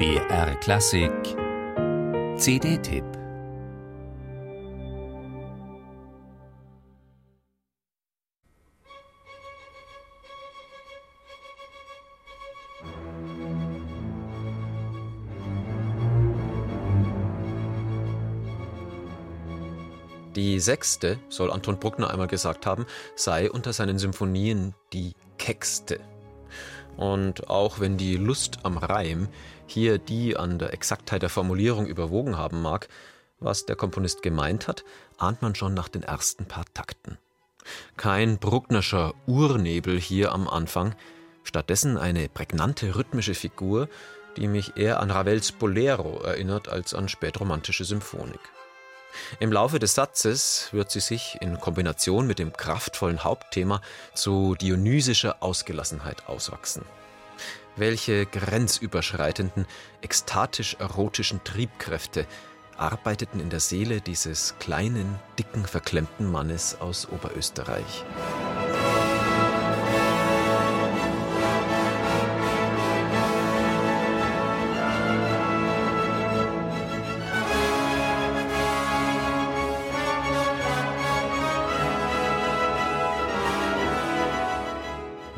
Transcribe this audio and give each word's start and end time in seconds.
BR 0.00 0.54
Klassik 0.60 1.12
CD-Tipp 2.38 3.04
Die 20.34 20.60
sechste, 20.60 21.18
soll 21.28 21.50
Anton 21.50 21.78
Bruckner 21.78 22.08
einmal 22.08 22.26
gesagt 22.26 22.64
haben, 22.64 22.86
sei 23.16 23.50
unter 23.50 23.74
seinen 23.74 23.98
Symphonien 23.98 24.74
die 24.94 25.12
keckste. 25.36 26.00
Und 27.00 27.48
auch 27.48 27.80
wenn 27.80 27.96
die 27.96 28.16
Lust 28.16 28.58
am 28.62 28.76
Reim 28.76 29.28
hier 29.64 29.96
die 29.96 30.36
an 30.36 30.58
der 30.58 30.74
Exaktheit 30.74 31.22
der 31.22 31.30
Formulierung 31.30 31.86
überwogen 31.86 32.36
haben 32.36 32.60
mag, 32.60 32.88
was 33.38 33.64
der 33.64 33.74
Komponist 33.74 34.20
gemeint 34.20 34.68
hat, 34.68 34.84
ahnt 35.16 35.40
man 35.40 35.54
schon 35.54 35.72
nach 35.72 35.88
den 35.88 36.02
ersten 36.02 36.44
paar 36.44 36.66
Takten. 36.74 37.16
Kein 37.96 38.36
Brucknerscher 38.36 39.14
Urnebel 39.26 39.98
hier 39.98 40.32
am 40.32 40.46
Anfang, 40.46 40.94
stattdessen 41.42 41.96
eine 41.96 42.28
prägnante 42.28 42.94
rhythmische 42.94 43.34
Figur, 43.34 43.88
die 44.36 44.46
mich 44.46 44.76
eher 44.76 45.00
an 45.00 45.10
Ravels 45.10 45.52
Bolero 45.52 46.20
erinnert 46.20 46.68
als 46.68 46.92
an 46.92 47.08
spätromantische 47.08 47.84
Symphonik. 47.84 48.40
Im 49.38 49.52
Laufe 49.52 49.78
des 49.78 49.94
Satzes 49.94 50.68
wird 50.72 50.90
sie 50.90 51.00
sich 51.00 51.38
in 51.40 51.60
Kombination 51.60 52.26
mit 52.26 52.38
dem 52.38 52.52
kraftvollen 52.52 53.24
Hauptthema 53.24 53.80
zu 54.14 54.54
dionysischer 54.54 55.36
Ausgelassenheit 55.40 56.28
auswachsen. 56.28 56.84
Welche 57.76 58.26
grenzüberschreitenden, 58.26 59.66
ekstatisch-erotischen 60.02 61.42
Triebkräfte 61.44 62.26
arbeiteten 62.76 63.40
in 63.40 63.50
der 63.50 63.60
Seele 63.60 64.00
dieses 64.00 64.54
kleinen, 64.58 65.18
dicken, 65.38 65.66
verklemmten 65.66 66.30
Mannes 66.30 66.80
aus 66.80 67.08
Oberösterreich. 67.08 68.04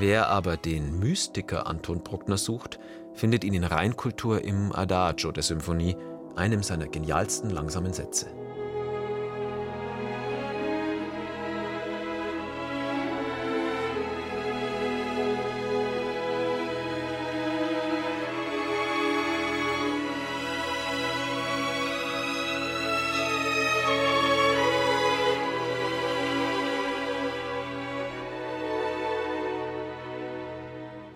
Wer 0.00 0.28
aber 0.28 0.56
den 0.56 1.00
Mystiker 1.00 1.66
Anton 1.66 2.04
Bruckner 2.04 2.36
sucht, 2.36 2.78
findet 3.14 3.42
ihn 3.42 3.54
in 3.54 3.64
Reinkultur 3.64 4.44
im 4.44 4.70
Adagio 4.72 5.32
der 5.32 5.42
Symphonie, 5.42 5.96
einem 6.36 6.62
seiner 6.62 6.86
genialsten 6.86 7.50
langsamen 7.50 7.92
Sätze. 7.92 8.26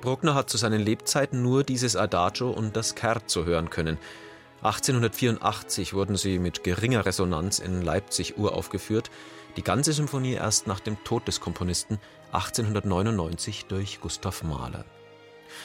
Bruckner 0.03 0.35
hat 0.35 0.51
zu 0.51 0.59
seinen 0.59 0.81
Lebzeiten 0.81 1.43
nur 1.43 1.65
dieses 1.65 1.97
Adagio 1.97 2.51
und 2.51 2.77
das 2.77 2.95
Scherzo 2.99 3.45
hören 3.47 3.71
können. 3.71 3.99
1884 4.63 5.95
wurden 5.95 6.17
sie 6.17 6.39
mit 6.39 6.65
geringer 6.65 7.07
Resonanz 7.07 7.61
in 7.61 7.83
Leipzig 7.83 8.37
uraufgeführt, 8.37 9.11
die 9.57 9.63
ganze 9.63 9.93
Symphonie 9.93 10.35
erst 10.35 10.67
nach 10.67 10.81
dem 10.81 11.03
Tod 11.05 11.27
des 11.29 11.41
Komponisten 11.41 11.99
1899 12.33 13.67
durch 13.67 14.01
Gustav 14.01 14.43
Mahler. 14.43 14.85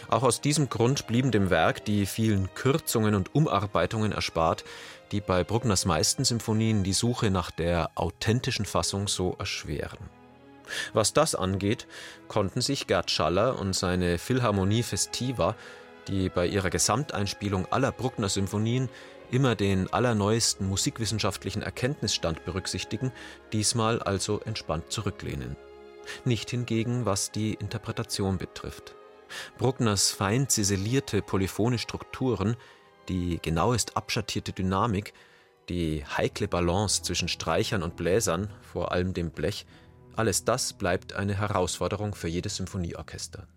Auch 0.08 0.24
aus 0.24 0.40
diesem 0.40 0.70
Grund 0.70 1.08
blieben 1.08 1.32
dem 1.32 1.50
Werk 1.50 1.84
die 1.86 2.06
vielen 2.06 2.54
Kürzungen 2.54 3.16
und 3.16 3.34
Umarbeitungen 3.34 4.12
erspart, 4.12 4.64
die 5.12 5.22
bei 5.22 5.44
Bruckners 5.44 5.86
meisten 5.86 6.24
Symphonien 6.24 6.84
die 6.84 6.94
Suche 6.94 7.32
nach 7.32 7.50
der 7.50 7.90
authentischen 7.96 8.66
Fassung 8.66 9.08
so 9.08 9.36
erschweren. 9.40 9.98
Was 10.94 11.14
das 11.14 11.36
angeht, 11.36 11.88
konnten 12.28 12.62
sich 12.62 12.88
Gerd 12.88 13.12
Schaller 13.12 13.60
und 13.60 13.74
seine 13.76 14.18
Philharmonie 14.18 14.84
Festiva, 14.84 15.56
die 16.08 16.30
bei 16.30 16.48
ihrer 16.48 16.70
Gesamteinspielung 16.70 17.66
aller 17.72 17.92
Bruckner 17.92 18.30
Symphonien 18.30 18.90
immer 19.32 19.56
den 19.56 19.92
allerneuesten 19.92 20.68
musikwissenschaftlichen 20.68 21.62
Erkenntnisstand 21.62 22.46
berücksichtigen, 22.46 23.12
diesmal 23.52 24.02
also 24.02 24.40
entspannt 24.42 24.92
zurücklehnen. 24.92 25.58
Nicht 26.24 26.50
hingegen, 26.50 27.06
was 27.06 27.32
die 27.32 27.54
Interpretation 27.54 28.38
betrifft. 28.38 28.96
Bruckners 29.58 30.12
fein 30.12 30.48
ziselierte 30.48 31.22
polyphone 31.22 31.78
Strukturen, 31.78 32.56
die 33.10 33.40
genauest 33.42 33.98
abschattierte 33.98 34.54
Dynamik, 34.54 35.14
die 35.68 36.06
heikle 36.06 36.48
Balance 36.48 37.04
zwischen 37.04 37.28
Streichern 37.28 37.84
und 37.84 37.98
Bläsern, 37.98 38.50
vor 38.62 38.94
allem 38.94 39.14
dem 39.14 39.32
Blech, 39.32 39.66
alles 40.18 40.44
das 40.44 40.74
bleibt 40.74 41.14
eine 41.14 41.38
Herausforderung 41.38 42.16
für 42.16 42.28
jedes 42.28 42.56
Symphonieorchester. 42.56 43.48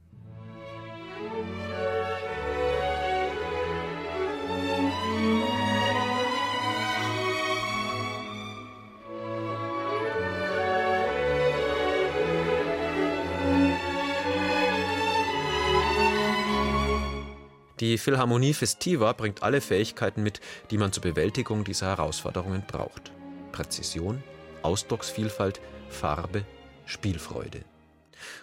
Die 17.80 17.96
Philharmonie 17.96 18.52
Festiva 18.52 19.14
bringt 19.14 19.42
alle 19.42 19.62
Fähigkeiten 19.62 20.22
mit, 20.22 20.40
die 20.70 20.76
man 20.76 20.92
zur 20.92 21.02
Bewältigung 21.02 21.64
dieser 21.64 21.86
Herausforderungen 21.86 22.62
braucht. 22.66 23.10
Präzision, 23.52 24.22
Ausdrucksvielfalt, 24.62 25.62
Farbe, 25.90 26.44
Spielfreude. 26.86 27.64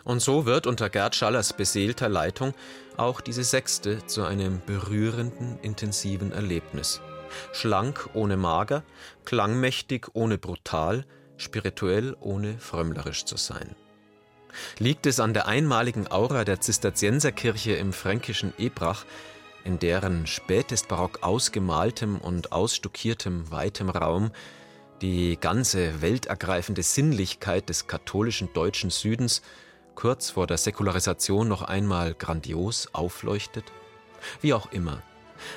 Und 0.04 0.22
so 0.22 0.46
wird 0.46 0.68
unter 0.68 0.90
Gerd 0.90 1.16
Schallers 1.16 1.54
beseelter 1.54 2.10
Leitung 2.10 2.54
auch 2.98 3.22
diese 3.22 3.44
sechste 3.44 4.06
zu 4.06 4.24
einem 4.24 4.62
berührenden, 4.66 5.60
intensiven 5.62 6.32
Erlebnis. 6.32 7.02
Schlank 7.52 8.10
ohne 8.14 8.38
mager, 8.38 8.84
klangmächtig 9.26 10.08
ohne 10.14 10.38
brutal, 10.38 11.06
spirituell 11.38 12.16
ohne 12.20 12.58
frömmlerisch 12.58 13.26
zu 13.26 13.38
sein. 13.38 13.76
Liegt 14.80 15.06
es 15.06 15.20
an 15.20 15.34
der 15.34 15.48
einmaligen 15.48 16.10
Aura 16.10 16.44
der 16.44 16.62
Zisterzienserkirche 16.62 17.74
im 17.74 17.94
fränkischen 17.94 18.54
Ebrach, 18.58 19.06
in 19.64 19.78
deren 19.78 20.26
spätestbarock 20.26 21.20
ausgemaltem 21.22 22.18
und 22.18 22.52
ausstuckiertem 22.52 23.52
weitem 23.52 23.90
Raum 23.90 24.32
die 25.02 25.38
ganze 25.40 26.02
weltergreifende 26.02 26.84
Sinnlichkeit 26.84 27.70
des 27.70 27.88
katholischen 27.88 28.52
deutschen 28.54 28.90
Südens 28.90 29.42
kurz 29.96 30.30
vor 30.30 30.48
der 30.48 30.58
Säkularisation 30.58 31.48
noch 31.48 31.62
einmal 31.62 32.14
grandios 32.14 32.90
aufleuchtet? 32.94 33.66
Wie 34.42 34.54
auch 34.54 34.72
immer. 34.72 35.02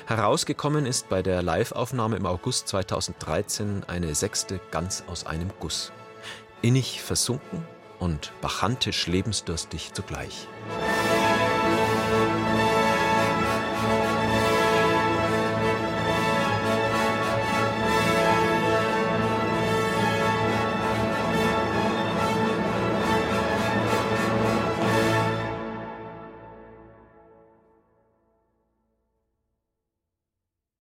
Herausgekommen 0.05 0.85
ist 0.85 1.09
bei 1.09 1.21
der 1.23 1.41
Liveaufnahme 1.41 2.17
im 2.17 2.25
August 2.25 2.67
2013 2.67 3.83
eine 3.87 4.13
sechste 4.13 4.59
ganz 4.69 5.03
aus 5.07 5.25
einem 5.25 5.51
Guss. 5.59 5.91
Innig 6.61 7.01
versunken 7.01 7.65
und 7.99 8.31
bachantisch 8.41 9.07
lebensdurstig 9.07 9.93
zugleich. 9.93 10.47